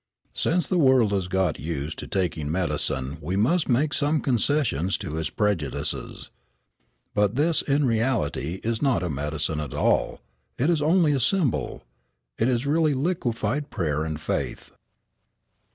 Since 0.33 0.67
the 0.67 0.79
world 0.79 1.11
has 1.11 1.27
got 1.27 1.59
used 1.59 1.99
to 1.99 2.07
taking 2.07 2.51
medicine 2.51 3.19
we 3.21 3.35
must 3.35 3.69
make 3.69 3.93
some 3.93 4.19
concessions 4.19 4.97
to 4.97 5.19
its 5.19 5.29
prejudices. 5.29 6.31
But 7.13 7.35
this 7.35 7.61
in 7.61 7.85
reality 7.85 8.61
is 8.63 8.81
not 8.81 9.03
a 9.03 9.11
medicine 9.11 9.59
at 9.59 9.75
all. 9.75 10.19
It 10.57 10.71
is 10.71 10.81
only 10.81 11.11
a 11.13 11.19
symbol. 11.19 11.83
It 12.39 12.47
is 12.47 12.65
really 12.65 12.95
liquefied 12.95 13.69
prayer 13.69 14.03
and 14.03 14.19
faith." 14.19 14.71